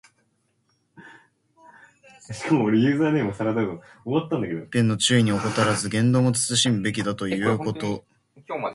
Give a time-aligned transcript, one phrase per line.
[2.27, 2.63] 身辺
[4.83, 8.03] の注意を怠らず、言動も慎むべきだということ。